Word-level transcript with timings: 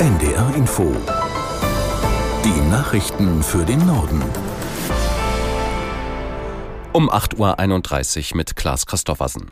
NDR 0.00 0.54
Info. 0.56 0.96
Die 2.42 2.70
Nachrichten 2.70 3.42
für 3.42 3.66
den 3.66 3.84
Norden. 3.86 4.22
Um 6.94 7.10
8.31 7.10 8.30
Uhr 8.30 8.36
mit 8.38 8.56
Klaas 8.56 8.86
Christoffersen. 8.86 9.50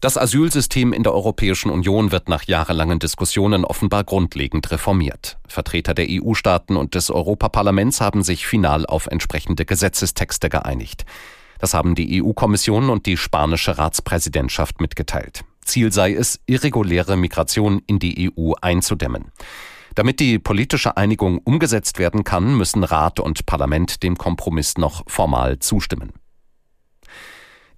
Das 0.00 0.16
Asylsystem 0.16 0.94
in 0.94 1.02
der 1.02 1.12
Europäischen 1.12 1.70
Union 1.70 2.12
wird 2.12 2.30
nach 2.30 2.44
jahrelangen 2.44 2.98
Diskussionen 2.98 3.66
offenbar 3.66 4.04
grundlegend 4.04 4.70
reformiert. 4.70 5.36
Vertreter 5.46 5.92
der 5.92 6.06
EU-Staaten 6.08 6.76
und 6.76 6.94
des 6.94 7.10
Europaparlaments 7.10 8.00
haben 8.00 8.22
sich 8.22 8.46
final 8.46 8.86
auf 8.86 9.06
entsprechende 9.06 9.66
Gesetzestexte 9.66 10.48
geeinigt. 10.48 11.04
Das 11.58 11.74
haben 11.74 11.94
die 11.94 12.22
EU-Kommission 12.22 12.88
und 12.88 13.04
die 13.04 13.18
spanische 13.18 13.76
Ratspräsidentschaft 13.76 14.80
mitgeteilt. 14.80 15.44
Ziel 15.62 15.92
sei 15.92 16.14
es, 16.14 16.40
irreguläre 16.46 17.18
Migration 17.18 17.82
in 17.86 17.98
die 17.98 18.32
EU 18.34 18.52
einzudämmen. 18.62 19.30
Damit 19.94 20.20
die 20.20 20.38
politische 20.38 20.96
Einigung 20.96 21.38
umgesetzt 21.38 21.98
werden 21.98 22.24
kann, 22.24 22.56
müssen 22.56 22.84
Rat 22.84 23.20
und 23.20 23.46
Parlament 23.46 24.02
dem 24.02 24.16
Kompromiss 24.16 24.76
noch 24.76 25.02
formal 25.06 25.58
zustimmen. 25.60 26.12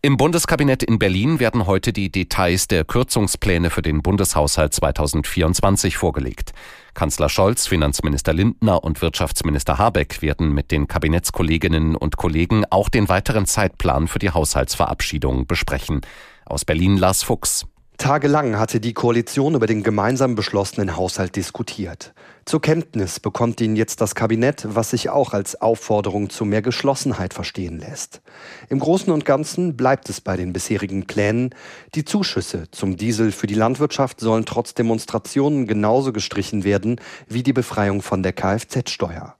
Im 0.02 0.16
Bundeskabinett 0.16 0.84
in 0.84 1.01
Berlin 1.01 1.41
werden 1.41 1.66
heute 1.66 1.92
die 1.92 2.12
Details 2.12 2.69
der 2.69 2.84
Kürzungspläne 2.84 3.70
für 3.70 3.83
den 3.83 4.02
Bundeshaushalt 4.02 4.73
2024 4.73 5.97
vorgelegt. 5.97 6.52
Kanzler 6.95 7.29
Scholz, 7.29 7.66
Finanzminister 7.66 8.33
Lindner 8.33 8.84
und 8.84 9.03
Wirtschaftsminister 9.03 9.78
Habeck 9.78 10.23
werden 10.23 10.55
mit 10.55 10.70
den 10.70 10.87
Kabinettskolleginnen 10.87 11.97
und 11.97 12.17
Kollegen 12.17 12.64
auch 12.70 12.89
den 12.89 13.09
weiteren 13.09 13.47
Zeitplan 13.47 14.06
für 14.06 14.20
die 14.20 14.30
Haushaltsverabschiedung 14.30 15.48
besprechen. 15.48 16.03
Aus 16.45 16.64
Berlin 16.64 16.97
Lars 16.98 17.25
Fuchs. 17.25 17.67
Tagelang 17.98 18.59
hatte 18.59 18.78
die 18.78 18.92
Koalition 18.92 19.55
über 19.55 19.66
den 19.66 19.82
gemeinsam 19.82 20.34
beschlossenen 20.34 20.96
Haushalt 20.96 21.34
diskutiert. 21.34 22.12
Zur 22.45 22.60
Kenntnis 22.60 23.20
bekommt 23.20 23.60
ihn 23.60 23.74
jetzt 23.74 24.00
das 24.00 24.14
Kabinett, 24.14 24.66
was 24.69 24.91
sich 24.91 25.08
auch 25.08 25.33
als 25.33 25.61
Aufforderung 25.61 26.28
zu 26.28 26.44
mehr 26.44 26.62
Geschlossenheit 26.62 27.33
verstehen 27.33 27.78
lässt. 27.78 28.20
Im 28.69 28.78
Großen 28.78 29.12
und 29.12 29.25
Ganzen 29.25 29.77
bleibt 29.77 30.08
es 30.11 30.20
bei 30.20 30.36
den 30.36 30.53
bisherigen 30.53 31.06
Plänen. 31.06 31.55
Die 31.94 32.05
Zuschüsse 32.05 32.70
zum 32.70 32.97
Diesel 32.97 33.33
für 33.33 33.47
die 33.47 33.55
Landwirtschaft 33.55 34.20
sollen 34.20 34.44
trotz 34.44 34.75
Demonstrationen 34.75 35.66
genauso 35.66 36.12
gestrichen 36.12 36.64
werden 36.64 37.00
wie 37.28 37.42
die 37.42 37.55
Befreiung 37.55 38.03
von 38.03 38.22
der 38.22 38.34
Kfz-Steuer. 38.34 39.36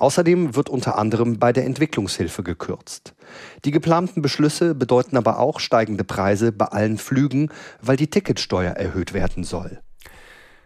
Außerdem 0.00 0.56
wird 0.56 0.70
unter 0.70 0.96
anderem 0.96 1.38
bei 1.38 1.52
der 1.52 1.66
Entwicklungshilfe 1.66 2.42
gekürzt. 2.42 3.14
Die 3.66 3.70
geplanten 3.70 4.22
Beschlüsse 4.22 4.74
bedeuten 4.74 5.18
aber 5.18 5.38
auch 5.38 5.60
steigende 5.60 6.04
Preise 6.04 6.52
bei 6.52 6.64
allen 6.64 6.96
Flügen, 6.96 7.50
weil 7.82 7.98
die 7.98 8.08
Ticketsteuer 8.08 8.72
erhöht 8.72 9.12
werden 9.12 9.44
soll. 9.44 9.82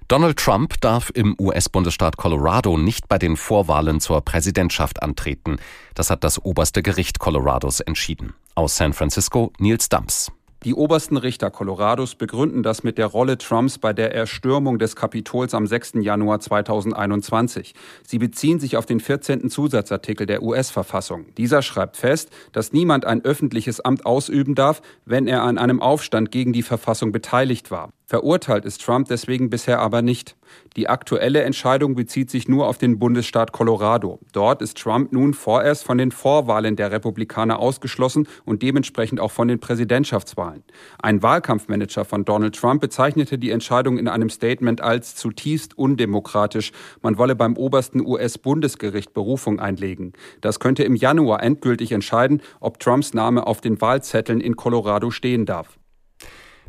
Donald 0.06 0.38
Trump 0.38 0.80
darf 0.80 1.10
im 1.14 1.34
US-Bundesstaat 1.36 2.16
Colorado 2.16 2.78
nicht 2.78 3.08
bei 3.08 3.18
den 3.18 3.36
Vorwahlen 3.36 3.98
zur 3.98 4.20
Präsidentschaft 4.20 5.02
antreten. 5.02 5.56
Das 5.94 6.10
hat 6.10 6.22
das 6.22 6.38
oberste 6.44 6.82
Gericht 6.82 7.18
Colorados 7.18 7.80
entschieden. 7.80 8.34
Aus 8.54 8.76
San 8.76 8.92
Francisco 8.92 9.52
Nils 9.58 9.88
Dams. 9.88 10.30
Die 10.64 10.72
obersten 10.72 11.18
Richter 11.18 11.50
Colorados 11.50 12.14
begründen 12.14 12.62
das 12.62 12.84
mit 12.84 12.96
der 12.96 13.04
Rolle 13.04 13.36
Trumps 13.36 13.76
bei 13.76 13.92
der 13.92 14.14
Erstürmung 14.14 14.78
des 14.78 14.96
Kapitols 14.96 15.52
am 15.52 15.66
6. 15.66 15.96
Januar 15.96 16.40
2021. 16.40 17.74
Sie 18.02 18.18
beziehen 18.18 18.58
sich 18.58 18.78
auf 18.78 18.86
den 18.86 18.98
14. 18.98 19.50
Zusatzartikel 19.50 20.26
der 20.26 20.42
US-Verfassung. 20.42 21.26
Dieser 21.36 21.60
schreibt 21.60 21.98
fest, 21.98 22.30
dass 22.52 22.72
niemand 22.72 23.04
ein 23.04 23.22
öffentliches 23.22 23.80
Amt 23.80 24.06
ausüben 24.06 24.54
darf, 24.54 24.80
wenn 25.04 25.26
er 25.26 25.42
an 25.42 25.58
einem 25.58 25.82
Aufstand 25.82 26.30
gegen 26.30 26.54
die 26.54 26.62
Verfassung 26.62 27.12
beteiligt 27.12 27.70
war. 27.70 27.90
Verurteilt 28.06 28.66
ist 28.66 28.84
Trump 28.84 29.08
deswegen 29.08 29.48
bisher 29.48 29.80
aber 29.80 30.02
nicht. 30.02 30.36
Die 30.76 30.90
aktuelle 30.90 31.42
Entscheidung 31.42 31.94
bezieht 31.94 32.30
sich 32.30 32.48
nur 32.48 32.68
auf 32.68 32.76
den 32.76 32.98
Bundesstaat 32.98 33.52
Colorado. 33.52 34.20
Dort 34.32 34.60
ist 34.60 34.76
Trump 34.76 35.10
nun 35.12 35.32
vorerst 35.32 35.84
von 35.84 35.96
den 35.96 36.10
Vorwahlen 36.10 36.76
der 36.76 36.90
Republikaner 36.92 37.58
ausgeschlossen 37.58 38.28
und 38.44 38.62
dementsprechend 38.62 39.20
auch 39.20 39.30
von 39.30 39.48
den 39.48 39.58
Präsidentschaftswahlen. 39.58 40.64
Ein 41.00 41.22
Wahlkampfmanager 41.22 42.04
von 42.04 42.26
Donald 42.26 42.54
Trump 42.54 42.82
bezeichnete 42.82 43.38
die 43.38 43.50
Entscheidung 43.50 43.96
in 43.96 44.08
einem 44.08 44.28
Statement 44.28 44.82
als 44.82 45.14
zutiefst 45.16 45.78
undemokratisch. 45.78 46.72
Man 47.00 47.16
wolle 47.16 47.34
beim 47.34 47.56
obersten 47.56 48.04
US-Bundesgericht 48.04 49.14
Berufung 49.14 49.60
einlegen. 49.60 50.12
Das 50.42 50.60
könnte 50.60 50.84
im 50.84 50.94
Januar 50.94 51.42
endgültig 51.42 51.92
entscheiden, 51.92 52.42
ob 52.60 52.80
Trumps 52.80 53.14
Name 53.14 53.46
auf 53.46 53.62
den 53.62 53.80
Wahlzetteln 53.80 54.42
in 54.42 54.56
Colorado 54.56 55.10
stehen 55.10 55.46
darf. 55.46 55.78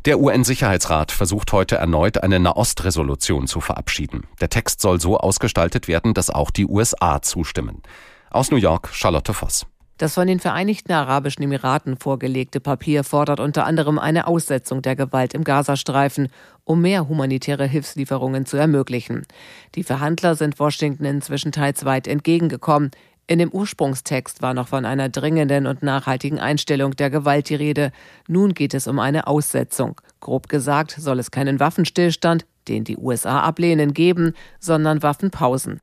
Der 0.06 0.20
UN-Sicherheitsrat 0.20 1.10
versucht 1.10 1.50
heute 1.50 1.78
erneut 1.78 2.22
eine 2.22 2.38
Nahost-Resolution 2.38 3.48
zu 3.48 3.60
verabschieden. 3.60 4.28
Der 4.40 4.48
Text 4.48 4.80
soll 4.80 5.00
so 5.00 5.18
ausgestaltet 5.18 5.88
werden, 5.88 6.14
dass 6.14 6.30
auch 6.30 6.52
die 6.52 6.64
USA 6.64 7.20
zustimmen. 7.22 7.82
Aus 8.30 8.52
New 8.52 8.56
York 8.56 8.90
Charlotte 8.92 9.34
Voss. 9.34 9.66
Das 9.98 10.14
von 10.14 10.28
den 10.28 10.38
Vereinigten 10.38 10.92
Arabischen 10.92 11.42
Emiraten 11.42 11.96
vorgelegte 11.96 12.60
Papier 12.60 13.02
fordert 13.02 13.40
unter 13.40 13.66
anderem 13.66 13.98
eine 13.98 14.28
Aussetzung 14.28 14.80
der 14.80 14.94
Gewalt 14.94 15.34
im 15.34 15.42
Gazastreifen, 15.42 16.28
um 16.62 16.82
mehr 16.82 17.08
humanitäre 17.08 17.66
Hilfslieferungen 17.66 18.46
zu 18.46 18.56
ermöglichen. 18.56 19.26
Die 19.74 19.82
Verhandler 19.82 20.36
sind 20.36 20.60
Washington 20.60 21.04
inzwischen 21.04 21.50
teils 21.50 21.84
weit 21.84 22.06
entgegengekommen. 22.06 22.92
In 23.28 23.40
dem 23.40 23.50
Ursprungstext 23.50 24.40
war 24.40 24.54
noch 24.54 24.68
von 24.68 24.84
einer 24.84 25.08
dringenden 25.08 25.66
und 25.66 25.82
nachhaltigen 25.82 26.38
Einstellung 26.38 26.94
der 26.94 27.10
Gewalt 27.10 27.48
die 27.48 27.56
Rede. 27.56 27.90
Nun 28.28 28.54
geht 28.54 28.72
es 28.72 28.86
um 28.86 29.00
eine 29.00 29.26
Aussetzung. 29.26 30.00
Grob 30.20 30.48
gesagt 30.48 30.92
soll 30.92 31.18
es 31.18 31.32
keinen 31.32 31.58
Waffenstillstand, 31.58 32.46
den 32.68 32.84
die 32.84 32.96
USA 32.96 33.40
ablehnen, 33.40 33.94
geben, 33.94 34.34
sondern 34.60 35.02
Waffenpausen. 35.02 35.80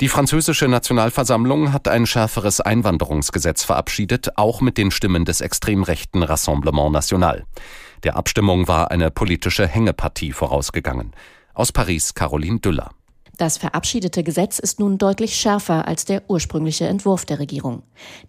Die 0.00 0.08
französische 0.08 0.66
Nationalversammlung 0.66 1.74
hat 1.74 1.86
ein 1.86 2.06
schärferes 2.06 2.62
Einwanderungsgesetz 2.62 3.64
verabschiedet, 3.64 4.38
auch 4.38 4.62
mit 4.62 4.78
den 4.78 4.90
Stimmen 4.90 5.26
des 5.26 5.42
extrem 5.42 5.82
rechten 5.82 6.22
Rassemblement 6.22 6.90
National. 6.90 7.44
Der 8.02 8.16
Abstimmung 8.16 8.66
war 8.66 8.90
eine 8.90 9.10
politische 9.10 9.66
Hängepartie 9.66 10.32
vorausgegangen. 10.32 11.12
Aus 11.52 11.70
Paris 11.70 12.14
Caroline 12.14 12.60
Düller. 12.60 12.92
Das 13.36 13.58
verabschiedete 13.58 14.22
Gesetz 14.22 14.58
ist 14.58 14.80
nun 14.80 14.98
deutlich 14.98 15.36
schärfer 15.36 15.88
als 15.88 16.04
der 16.04 16.22
ursprüngliche 16.28 16.86
Entwurf 16.86 17.24
der 17.24 17.38
Regierung. 17.38 17.82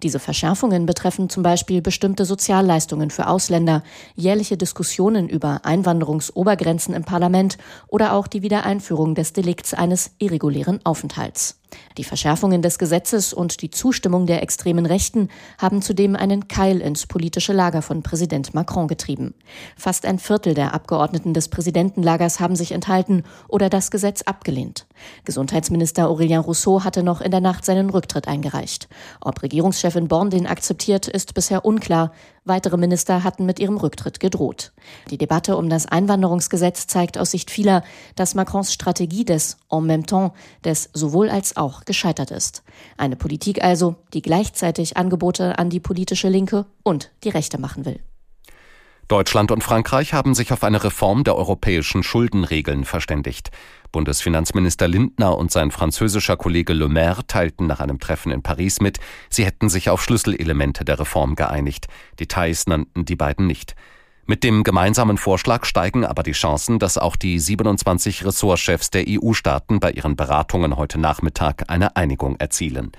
Diese 0.03 0.19
Verschärfungen 0.19 0.85
betreffen 0.85 1.29
zum 1.29 1.43
Beispiel 1.43 1.81
bestimmte 1.81 2.25
Sozialleistungen 2.25 3.09
für 3.09 3.27
Ausländer, 3.27 3.83
jährliche 4.15 4.57
Diskussionen 4.57 5.29
über 5.29 5.61
Einwanderungsobergrenzen 5.63 6.93
im 6.93 7.03
Parlament 7.03 7.57
oder 7.87 8.13
auch 8.13 8.27
die 8.27 8.41
Wiedereinführung 8.41 9.15
des 9.15 9.33
Delikts 9.33 9.73
eines 9.73 10.11
irregulären 10.19 10.79
Aufenthalts. 10.83 11.60
Die 11.97 12.03
Verschärfungen 12.03 12.61
des 12.61 12.77
Gesetzes 12.77 13.33
und 13.33 13.61
die 13.61 13.71
Zustimmung 13.71 14.25
der 14.25 14.43
extremen 14.43 14.85
Rechten 14.85 15.29
haben 15.57 15.81
zudem 15.81 16.15
einen 16.15 16.47
Keil 16.47 16.81
ins 16.81 17.05
politische 17.05 17.53
Lager 17.53 17.81
von 17.81 18.03
Präsident 18.03 18.53
Macron 18.53 18.87
getrieben. 18.87 19.33
Fast 19.75 20.05
ein 20.05 20.19
Viertel 20.19 20.53
der 20.53 20.73
Abgeordneten 20.73 21.33
des 21.33 21.49
Präsidentenlagers 21.49 22.39
haben 22.39 22.55
sich 22.55 22.71
enthalten 22.71 23.23
oder 23.47 23.69
das 23.69 23.91
Gesetz 23.91 24.21
abgelehnt. 24.21 24.85
Gesundheitsminister 25.25 26.07
Aurélien 26.07 26.39
Rousseau 26.39 26.83
hatte 26.83 27.03
noch 27.03 27.21
in 27.21 27.31
der 27.31 27.41
Nacht 27.41 27.65
seinen 27.65 27.89
Rücktritt 27.89 28.27
eingereicht. 28.27 28.87
Ob 29.19 29.41
Regierungschefin 29.41 30.07
Born 30.07 30.29
den 30.29 30.47
akzeptiert, 30.47 31.07
ist 31.07 31.33
bisher 31.33 31.65
unklar. 31.65 32.11
Weitere 32.43 32.77
Minister 32.77 33.23
hatten 33.23 33.45
mit 33.45 33.59
ihrem 33.59 33.77
Rücktritt 33.77 34.19
gedroht. 34.19 34.71
Die 35.11 35.17
Debatte 35.19 35.57
um 35.57 35.69
das 35.69 35.85
Einwanderungsgesetz 35.85 36.87
zeigt 36.87 37.19
aus 37.19 37.31
Sicht 37.31 37.51
vieler, 37.51 37.83
dass 38.15 38.33
Macrons 38.33 38.73
Strategie 38.73 39.25
des 39.25 39.57
en 39.69 39.85
même 39.85 40.07
temps, 40.07 40.35
des 40.65 40.89
sowohl 40.93 41.29
als 41.29 41.55
auch 41.61 41.85
gescheitert 41.85 42.31
ist. 42.31 42.63
Eine 42.97 43.15
Politik 43.15 43.63
also, 43.63 43.95
die 44.13 44.21
gleichzeitig 44.21 44.97
Angebote 44.97 45.57
an 45.57 45.69
die 45.69 45.79
politische 45.79 46.27
Linke 46.27 46.65
und 46.83 47.11
die 47.23 47.29
Rechte 47.29 47.59
machen 47.59 47.85
will. 47.85 47.99
Deutschland 49.07 49.51
und 49.51 49.61
Frankreich 49.61 50.13
haben 50.13 50.33
sich 50.33 50.53
auf 50.53 50.63
eine 50.63 50.85
Reform 50.85 51.25
der 51.25 51.35
europäischen 51.35 52.01
Schuldenregeln 52.01 52.85
verständigt. 52.85 53.51
Bundesfinanzminister 53.91 54.87
Lindner 54.87 55.37
und 55.37 55.51
sein 55.51 55.69
französischer 55.71 56.37
Kollege 56.37 56.71
Le 56.71 56.87
Maire 56.87 57.27
teilten 57.27 57.67
nach 57.67 57.81
einem 57.81 57.99
Treffen 57.99 58.31
in 58.31 58.41
Paris 58.41 58.79
mit, 58.79 58.99
sie 59.29 59.43
hätten 59.43 59.67
sich 59.67 59.89
auf 59.89 60.01
Schlüsselelemente 60.01 60.85
der 60.85 60.97
Reform 60.97 61.35
geeinigt. 61.35 61.87
Details 62.21 62.67
nannten 62.67 63.03
die 63.03 63.17
beiden 63.17 63.47
nicht. 63.47 63.75
Mit 64.25 64.43
dem 64.43 64.63
gemeinsamen 64.63 65.17
Vorschlag 65.17 65.65
steigen 65.65 66.05
aber 66.05 66.23
die 66.23 66.31
Chancen, 66.31 66.79
dass 66.79 66.97
auch 66.97 67.15
die 67.15 67.39
27 67.39 68.25
Ressortchefs 68.25 68.89
der 68.89 69.05
EU-Staaten 69.07 69.79
bei 69.79 69.91
ihren 69.91 70.15
Beratungen 70.15 70.77
heute 70.77 70.99
Nachmittag 70.99 71.65
eine 71.67 71.95
Einigung 71.95 72.35
erzielen. 72.37 72.91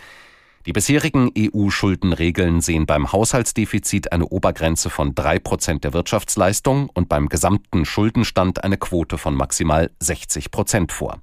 Die 0.67 0.73
bisherigen 0.73 1.31
EU-Schuldenregeln 1.37 2.61
sehen 2.61 2.87
beim 2.87 3.11
Haushaltsdefizit 3.11 4.13
eine 4.13 4.27
Obergrenze 4.27 4.91
von 4.91 5.15
drei 5.15 5.41
Prozent 5.41 5.83
der 5.83 5.93
Wirtschaftsleistung 5.93 6.89
und 6.89 7.09
beim 7.09 7.29
gesamten 7.29 7.85
Schuldenstand 7.85 8.63
eine 8.63 8.77
Quote 8.77 9.19
von 9.19 9.35
maximal 9.35 9.91
60 9.99 10.53
Prozent 10.53 10.93
vor. 10.93 11.21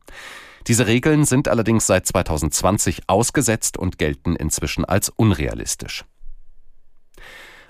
Diese 0.68 0.88
Regeln 0.88 1.24
sind 1.24 1.48
allerdings 1.48 1.88
seit 1.88 2.06
2020 2.06 3.04
ausgesetzt 3.08 3.78
und 3.78 3.98
gelten 3.98 4.36
inzwischen 4.36 4.84
als 4.84 5.10
unrealistisch. 5.10 6.04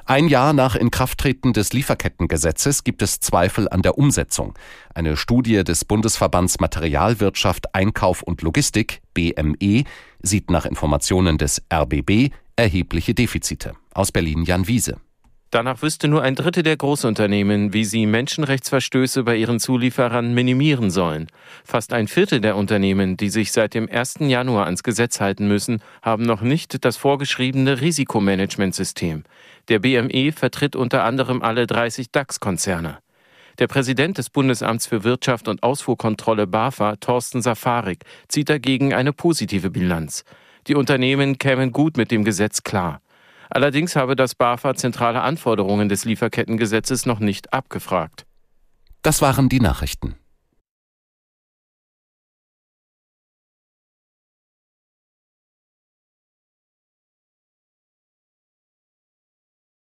Ein 0.09 0.27
Jahr 0.27 0.53
nach 0.53 0.75
Inkrafttreten 0.75 1.53
des 1.53 1.71
Lieferkettengesetzes 1.71 2.83
gibt 2.83 3.03
es 3.03 3.19
Zweifel 3.19 3.69
an 3.69 3.83
der 3.83 3.99
Umsetzung. 3.99 4.57
Eine 4.95 5.15
Studie 5.15 5.63
des 5.63 5.85
Bundesverbands 5.85 6.59
Materialwirtschaft, 6.59 7.75
Einkauf 7.75 8.23
und 8.23 8.41
Logistik, 8.41 9.03
BME, 9.13 9.83
sieht 10.23 10.49
nach 10.49 10.65
Informationen 10.65 11.37
des 11.37 11.61
RBB 11.71 12.31
erhebliche 12.55 13.13
Defizite. 13.13 13.73
Aus 13.93 14.11
Berlin 14.11 14.45
Jan 14.45 14.67
Wiese. 14.67 14.97
Danach 15.51 15.81
wüsste 15.81 16.07
nur 16.07 16.21
ein 16.21 16.35
Drittel 16.35 16.61
der 16.61 16.77
Großunternehmen, 16.77 17.73
wie 17.73 17.83
sie 17.83 18.05
Menschenrechtsverstöße 18.05 19.23
bei 19.23 19.35
ihren 19.35 19.59
Zulieferern 19.59 20.35
minimieren 20.35 20.91
sollen. 20.91 21.27
Fast 21.63 21.91
ein 21.91 22.07
Viertel 22.07 22.39
der 22.39 22.55
Unternehmen, 22.55 23.17
die 23.17 23.29
sich 23.29 23.51
seit 23.51 23.73
dem 23.73 23.89
1. 23.89 24.17
Januar 24.19 24.65
ans 24.65 24.83
Gesetz 24.83 25.19
halten 25.19 25.47
müssen, 25.47 25.81
haben 26.03 26.23
noch 26.23 26.41
nicht 26.41 26.85
das 26.85 26.97
vorgeschriebene 26.97 27.81
Risikomanagementsystem. 27.81 29.23
Der 29.69 29.79
BME 29.79 30.31
vertritt 30.33 30.75
unter 30.75 31.03
anderem 31.03 31.41
alle 31.41 31.65
30 31.65 32.11
DAX-Konzerne. 32.11 32.99
Der 33.57 33.67
Präsident 33.67 34.19
des 34.19 34.29
Bundesamts 34.29 34.85
für 34.85 35.03
Wirtschaft 35.03 35.47
und 35.47 35.63
Ausfuhrkontrolle 35.63 36.45
BAFA, 36.45 36.97
Thorsten 36.97 37.41
Safarik, 37.41 38.05
zieht 38.27 38.49
dagegen 38.49 38.93
eine 38.93 39.13
positive 39.13 39.71
Bilanz. 39.71 40.25
Die 40.67 40.75
Unternehmen 40.75 41.39
kämen 41.39 41.71
gut 41.71 41.97
mit 41.97 42.11
dem 42.11 42.23
Gesetz 42.23 42.61
klar. 42.61 43.01
Allerdings 43.49 43.95
habe 43.95 44.15
das 44.15 44.35
BAFA 44.35 44.75
zentrale 44.75 45.21
Anforderungen 45.21 45.89
des 45.89 46.05
Lieferkettengesetzes 46.05 47.05
noch 47.05 47.19
nicht 47.19 47.51
abgefragt. 47.51 48.25
Das 49.01 49.21
waren 49.21 49.49
die 49.49 49.59
Nachrichten. 49.59 50.15